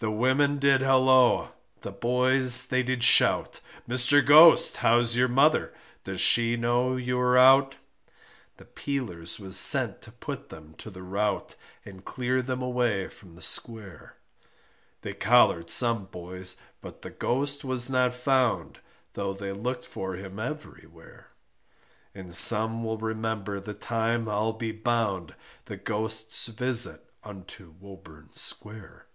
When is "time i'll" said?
23.74-24.54